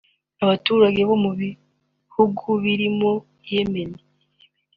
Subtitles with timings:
[0.43, 3.11] Abaturage bo mu bihugu birimo
[3.49, 3.91] Yemen